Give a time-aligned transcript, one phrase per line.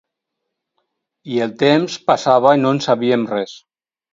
[1.35, 3.55] I el temps passava i no en sabíem res.